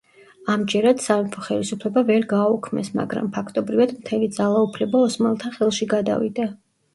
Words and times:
ამჯერად 0.51 1.01
სამეფო 1.01 1.43
ხელისუფლება 1.47 2.03
ვერ 2.07 2.25
გააუქმეს, 2.31 2.89
მაგრამ, 3.01 3.27
ფაქტობრივად, 3.37 3.93
მთელი 3.99 4.31
ძალაუფლება 4.39 5.03
ოსმალთა 5.11 5.53
ხელში 5.61 5.91
გადავიდა. 5.95 6.49